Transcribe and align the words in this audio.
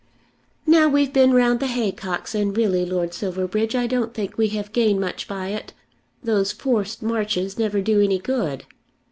"Now 0.65 0.87
we've 0.89 1.13
been 1.13 1.31
round 1.31 1.59
the 1.59 1.67
haycocks, 1.67 2.33
and 2.33 2.57
really, 2.57 2.87
Lord 2.87 3.13
Silverbridge, 3.13 3.75
I 3.75 3.85
don't 3.85 4.15
think 4.15 4.35
we 4.35 4.47
have 4.47 4.73
gained 4.73 4.99
much 4.99 5.27
by 5.27 5.49
it. 5.49 5.73
Those 6.23 6.51
forced 6.51 7.03
marches 7.03 7.59
never 7.59 7.81
do 7.81 8.01
any 8.01 8.17
good." 8.17 8.65